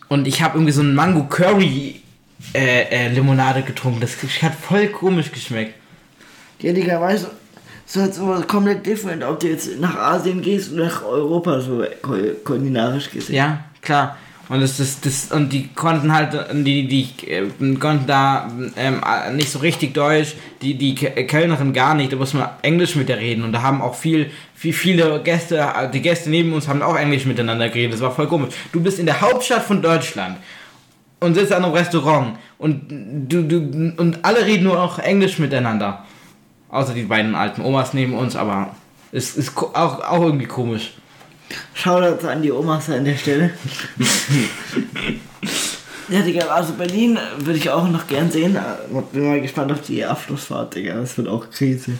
und 0.08 0.26
ich 0.26 0.42
habe 0.42 0.56
irgendwie 0.56 0.72
so 0.72 0.82
ein 0.82 0.96
Mango 0.96 1.24
Curry 1.24 2.02
äh, 2.52 2.82
äh, 2.90 3.08
Limonade 3.08 3.62
getrunken. 3.62 4.00
Das 4.00 4.16
hat 4.42 4.54
voll 4.54 4.88
komisch 4.88 5.30
geschmeckt. 5.30 5.74
Ja, 6.58 6.72
Digga, 6.72 7.00
weißt 7.00 7.24
du, 7.24 7.28
so 7.86 8.00
halt 8.00 8.14
so 8.14 8.26
komplett 8.46 8.86
different, 8.86 9.22
ob 9.24 9.40
du 9.40 9.48
jetzt 9.48 9.80
nach 9.80 9.96
Asien 9.96 10.40
gehst 10.42 10.72
oder 10.72 10.84
nach 10.84 11.04
Europa 11.04 11.60
so 11.60 11.84
kulinarisch 12.44 13.10
gesehen. 13.10 13.36
Ja, 13.36 13.64
klar. 13.80 14.16
Und 14.48 14.60
das, 14.60 14.76
das, 14.76 15.00
das, 15.00 15.32
und 15.32 15.50
die 15.50 15.68
konnten 15.68 16.12
halt, 16.12 16.36
die, 16.52 16.86
die 16.86 17.08
äh, 17.30 17.46
konnten 17.78 18.06
da 18.06 18.50
ähm, 18.76 19.00
äh, 19.02 19.32
nicht 19.32 19.50
so 19.50 19.60
richtig 19.60 19.94
Deutsch, 19.94 20.34
die, 20.60 20.74
die 20.74 20.94
Ke- 20.94 21.24
Kellnerin 21.24 21.72
gar 21.72 21.94
nicht, 21.94 22.12
da 22.12 22.16
muss 22.16 22.34
man 22.34 22.48
Englisch 22.60 22.94
mit 22.96 23.08
der 23.08 23.18
reden. 23.18 23.44
Und 23.44 23.52
da 23.52 23.62
haben 23.62 23.80
auch 23.80 23.94
viel, 23.94 24.30
viel, 24.54 24.74
viele 24.74 25.22
Gäste, 25.22 25.64
die 25.94 26.02
Gäste 26.02 26.28
neben 26.28 26.52
uns 26.52 26.68
haben 26.68 26.82
auch 26.82 26.96
Englisch 26.96 27.24
miteinander 27.24 27.68
geredet. 27.68 27.94
Das 27.94 28.00
war 28.00 28.10
voll 28.10 28.26
komisch. 28.26 28.54
Du 28.72 28.80
bist 28.82 28.98
in 28.98 29.06
der 29.06 29.20
Hauptstadt 29.22 29.62
von 29.62 29.80
Deutschland 29.80 30.36
und 31.20 31.34
sitzt 31.34 31.52
an 31.52 31.64
einem 31.64 31.72
Restaurant 31.72 32.36
und 32.58 32.82
du, 33.28 33.44
du 33.44 33.94
und 33.96 34.18
alle 34.22 34.44
reden 34.44 34.64
nur 34.64 34.74
noch 34.74 34.98
Englisch 34.98 35.38
miteinander. 35.38 36.04
Außer 36.72 36.94
die 36.94 37.02
beiden 37.02 37.34
alten 37.34 37.60
Omas 37.60 37.92
neben 37.92 38.14
uns, 38.14 38.34
aber 38.34 38.74
es 39.12 39.36
ist 39.36 39.56
auch, 39.56 40.00
auch 40.00 40.22
irgendwie 40.22 40.46
komisch. 40.46 40.94
Shoutouts 41.74 42.24
an 42.24 42.40
die 42.40 42.50
Omas 42.50 42.88
an 42.88 43.04
der 43.04 43.16
Stelle. 43.16 43.50
ja, 46.08 46.22
Digga, 46.22 46.46
also 46.46 46.72
Berlin 46.72 47.18
würde 47.36 47.58
ich 47.58 47.68
auch 47.68 47.86
noch 47.86 48.06
gern 48.06 48.30
sehen. 48.30 48.58
Bin 49.12 49.28
mal 49.28 49.42
gespannt 49.42 49.70
auf 49.70 49.82
die 49.82 50.02
Abschlussfahrt, 50.02 50.74
Digga. 50.74 50.94
Das 50.94 51.18
wird 51.18 51.28
auch 51.28 51.50
Krise. 51.50 51.92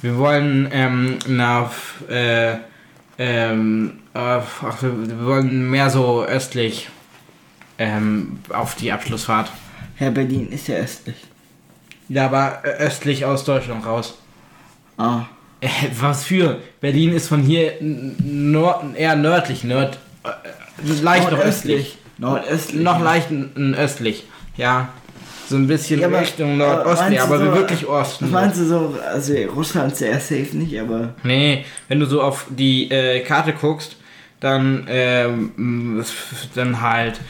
Wir 0.00 0.16
wollen 0.16 0.68
ähm, 0.70 1.18
nach 1.26 1.72
äh, 2.08 2.58
ähm, 3.18 3.94
äh, 4.14 4.18
ach, 4.18 4.80
wir, 4.80 5.26
wollen 5.26 5.70
mehr 5.70 5.90
so 5.90 6.24
östlich 6.24 6.88
ähm, 7.78 8.38
auf 8.48 8.76
die 8.76 8.92
Abschlussfahrt. 8.92 9.50
Ja, 9.98 10.10
Berlin 10.10 10.52
ist 10.52 10.68
ja 10.68 10.76
östlich. 10.76 11.16
Ja, 12.08 12.26
aber 12.26 12.60
äh, 12.64 12.82
östlich 12.84 13.24
aus 13.24 13.44
Deutschland 13.44 13.84
raus. 13.86 14.14
Ah. 14.96 15.22
Äh, 15.60 15.68
was 15.98 16.24
für? 16.24 16.58
Berlin 16.80 17.12
ist 17.14 17.28
von 17.28 17.42
hier 17.42 17.72
nord, 17.80 18.96
eher 18.96 19.16
nördlich, 19.16 19.64
nord, 19.64 19.98
äh, 20.24 20.28
leicht 21.02 21.30
noch 21.30 21.38
östlich. 21.38 21.98
Nordöstlich. 22.18 22.82
Noch 22.82 23.00
leicht 23.02 23.28
östlich, 23.76 24.24
ja. 24.56 24.88
So 25.48 25.56
ein 25.56 25.66
bisschen 25.66 26.00
Ja, 26.00 26.06
aber- 26.06 26.20
Richtung 26.20 26.56
Nordosten, 26.56 27.18
aber 27.18 27.38
so- 27.38 27.52
wirklich 27.54 27.86
Osten. 27.86 28.30
Meinst 28.30 28.58
du 28.60 28.64
so? 28.64 28.94
Also 29.12 29.34
Russland 29.54 29.92
ist 29.92 29.98
sehr 29.98 30.14
safe 30.20 30.56
nicht, 30.56 30.78
aber. 30.80 31.14
Nee, 31.22 31.64
wenn 31.88 32.00
du 32.00 32.06
so 32.06 32.22
auf 32.22 32.46
die 32.48 32.90
äh, 32.90 33.20
Karte 33.20 33.52
guckst, 33.52 33.96
dann, 34.40 34.86
ähm, 34.88 36.02
dann 36.54 36.80
halt 36.80 37.20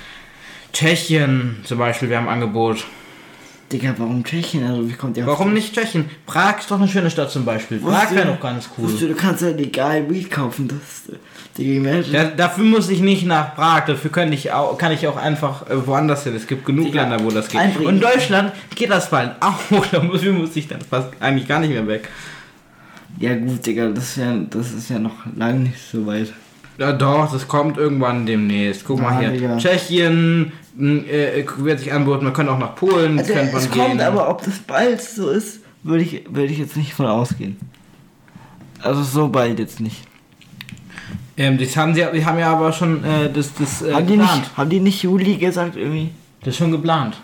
Tschechien 0.73 1.61
zum 1.65 1.79
Beispiel, 1.79 2.09
wir 2.11 2.17
haben 2.19 2.29
Angebot. 2.29 2.85
Digga, 3.75 3.93
warum 3.99 4.23
Tschechien? 4.23 4.65
Also 4.65 4.89
wie 4.89 4.93
kommt 4.93 5.17
der 5.17 5.27
Warum 5.27 5.53
nicht 5.53 5.75
Tschechien? 5.75 6.05
Prag 6.27 6.61
ist 6.61 6.71
doch 6.71 6.79
eine 6.79 6.87
schöne 6.87 7.11
Stadt 7.11 7.33
zum 7.33 7.45
Beispiel. 7.45 7.79
Prag 7.79 8.13
wäre 8.13 8.29
doch 8.29 8.41
ganz 8.41 8.69
cool. 8.79 8.89
du, 8.89 9.09
du 9.09 9.15
kannst 9.17 9.43
ja 9.43 9.49
legal 9.49 10.09
Weed 10.09 10.31
kaufen, 10.31 10.69
das 10.69 11.17
Digga. 11.59 12.03
Da, 12.13 12.25
dafür 12.25 12.65
muss 12.65 12.89
ich 12.89 13.01
nicht 13.01 13.27
nach 13.27 13.57
Prag, 13.57 13.87
dafür 13.87 14.13
könnte 14.13 14.35
ich 14.35 14.53
auch, 14.53 14.79
kann 14.79 14.93
ich 14.93 15.09
auch 15.09 15.17
einfach 15.17 15.69
äh, 15.69 15.87
woanders 15.87 16.23
hin. 16.23 16.37
Es 16.37 16.47
gibt 16.47 16.65
genug 16.65 16.87
Digga, 16.87 17.03
Länder, 17.03 17.25
wo 17.25 17.31
das 17.31 17.49
geht. 17.49 17.61
einbringen. 17.61 17.89
Und 17.89 17.95
in 17.97 18.01
Deutschland 18.01 18.53
geht 18.77 18.91
das 18.91 19.11
bald 19.11 19.33
auch. 19.41 19.59
Da 19.91 20.01
muss, 20.01 20.25
muss 20.25 20.55
ich 20.55 20.69
dann 20.69 20.81
fast 20.81 21.09
eigentlich 21.19 21.49
gar 21.49 21.59
nicht 21.59 21.71
mehr 21.71 21.87
weg. 21.89 22.09
Ja 23.19 23.35
gut, 23.35 23.67
Digga, 23.67 23.89
das 23.89 24.11
ist 24.11 24.17
ja, 24.19 24.37
das 24.51 24.73
ist 24.73 24.89
ja 24.89 25.01
noch 25.01 25.27
lange 25.37 25.61
nicht 25.61 25.79
so 25.91 26.07
weit. 26.07 26.33
Ja 26.79 26.93
doch, 26.93 27.31
das 27.33 27.47
kommt 27.47 27.77
irgendwann 27.79 28.27
demnächst. 28.27 28.85
Guck 28.85 28.99
Ah, 29.01 29.03
mal 29.03 29.19
hier. 29.21 29.31
Digga. 29.31 29.57
Tschechien 29.59 30.53
m, 30.79 31.05
äh, 31.07 31.45
wird 31.59 31.79
sich 31.79 31.93
anboten, 31.93 32.25
man 32.25 32.33
könnte 32.33 32.51
auch 32.53 32.59
nach 32.59 32.75
Polen 32.75 33.19
Also 33.19 33.33
könnte 33.33 33.53
man 33.53 33.63
es 33.63 33.71
gehen. 33.71 33.83
kommt, 33.87 34.01
aber 34.03 34.29
ob 34.29 34.45
das 34.45 34.59
bald 34.59 35.01
so 35.01 35.31
ist, 35.31 35.61
würde 35.85 36.03
ich, 36.03 36.25
würde 36.29 36.53
ich 36.53 36.59
jetzt 36.59 36.77
nicht 36.77 36.93
von 36.95 37.07
ausgehen. 37.07 37.57
Also 38.83 39.03
so 39.03 39.29
bald 39.29 39.59
jetzt 39.61 39.81
nicht. 39.81 40.03
ähm, 41.37 41.59
das 41.59 41.77
haben 41.77 41.95
sie 41.95 42.05
die 42.13 42.25
haben 42.27 42.39
ja 42.39 42.53
aber 42.53 42.73
schon 42.73 43.05
äh, 43.05 43.31
das, 43.33 43.55
das 43.55 43.83
äh, 43.83 43.93
haben, 43.95 44.07
die 44.07 44.17
geplant. 44.17 44.41
nicht, 44.41 44.57
haben 44.57 44.71
die 44.71 44.81
nicht 44.81 45.03
Juli 45.03 45.37
gesagt 45.37 45.77
irgendwie? 45.77 46.11
Das 46.41 46.49
ist 46.55 46.59
schon 46.59 46.73
geplant. 46.73 47.17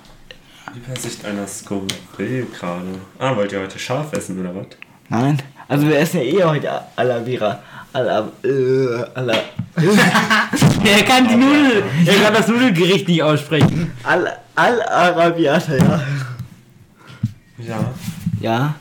Wie 0.73 0.81
versicht 0.81 1.25
einer 1.25 1.47
skurril 1.49 2.47
gerade? 2.57 2.85
Ah, 3.19 3.35
wollt 3.35 3.51
ihr 3.53 3.61
heute 3.61 3.79
scharf 3.79 4.13
essen 4.13 4.39
oder 4.41 4.55
was? 4.55 4.67
Nein. 5.09 5.39
Also 5.71 5.87
wir 5.87 6.01
essen 6.01 6.17
ja 6.19 6.25
eh 6.25 6.43
heute 6.43 6.81
Alavira. 6.97 7.63
Ala, 7.93 8.29
äh, 8.43 9.05
ala, 9.15 9.35
Er 10.85 11.05
kann 11.05 11.29
die 11.29 11.37
Nudel, 11.37 11.85
er 12.07 12.15
kann 12.23 12.35
das 12.35 12.49
Nudelgericht 12.49 13.07
nicht 13.07 13.23
aussprechen. 13.23 13.93
al, 14.03 14.37
al 14.57 14.83
Arabiata, 14.83 15.77
ja. 15.77 16.01
Ja. 17.59 17.95
Ja. 18.41 18.75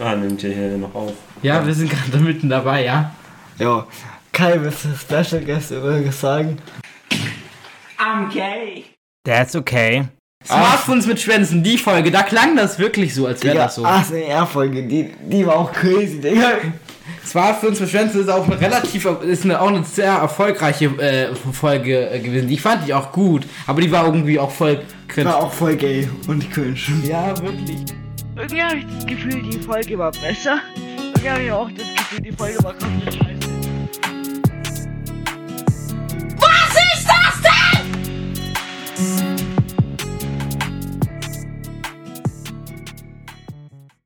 Ah, 0.00 0.16
nimmt 0.16 0.42
ihr 0.42 0.52
hier 0.52 0.76
noch 0.78 0.92
auf. 0.94 1.12
Ja, 1.42 1.64
wir 1.64 1.74
sind 1.74 1.90
gerade 1.90 2.18
mitten 2.18 2.48
dabei, 2.48 2.84
ja. 2.86 3.14
Ja. 3.58 3.86
Kai, 4.32 4.60
willst 4.60 4.84
du 4.84 4.96
Special 4.96 5.44
Guest 5.44 5.70
irgendwas 5.70 6.20
sagen? 6.20 6.58
That's 9.24 9.54
okay. 9.54 10.08
Smartphones 10.44 11.06
mit 11.06 11.20
Schwänzen, 11.20 11.62
die 11.62 11.78
Folge, 11.78 12.10
da 12.10 12.22
klang 12.22 12.56
das 12.56 12.78
wirklich 12.78 13.14
so, 13.14 13.26
als 13.26 13.42
wäre 13.42 13.56
das 13.56 13.76
so. 13.76 13.84
ASMR-Folge, 13.84 14.82
die, 14.84 15.10
die 15.28 15.46
war 15.46 15.56
auch 15.56 15.72
crazy, 15.72 16.20
Digga. 16.20 16.58
Smartphones 17.24 17.80
mit 17.80 17.88
Schwänzen 17.88 18.20
ist 18.20 18.28
auch 18.28 18.46
eine 18.46 18.60
relativ, 18.60 19.06
ist 19.22 19.44
eine, 19.44 19.60
auch 19.60 19.68
eine 19.68 19.84
sehr 19.84 20.12
erfolgreiche 20.12 20.86
äh, 20.98 21.34
Folge 21.34 22.10
äh, 22.10 22.18
gewesen. 22.18 22.48
Die 22.48 22.58
fand 22.58 22.84
ich 22.86 22.94
auch 22.94 23.12
gut, 23.12 23.46
aber 23.66 23.80
die 23.80 23.90
war 23.90 24.04
irgendwie 24.06 24.38
auch 24.38 24.50
voll 24.50 24.82
cringe. 25.08 25.28
War 25.28 25.36
auch 25.42 25.52
voll 25.52 25.76
gay 25.76 26.08
und 26.26 26.50
cringe. 26.50 26.76
Ja, 27.04 27.28
wirklich. 27.40 27.78
Irgendwie 28.36 28.62
habe 28.62 28.76
ich 28.78 28.86
das 28.86 29.06
Gefühl, 29.06 29.42
die 29.42 29.58
Folge 29.58 29.98
war 29.98 30.10
besser. 30.10 30.58
Irgendwie 30.76 31.30
habe 31.30 31.42
ich 31.42 31.52
auch 31.52 31.70
das 31.70 31.86
Gefühl, 31.94 32.20
die 32.22 32.32
Folge 32.32 32.64
war 32.64 32.74
komplett 32.74 33.14
scheiße. 33.14 33.31